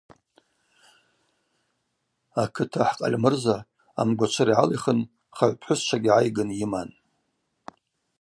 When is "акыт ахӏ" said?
2.43-2.95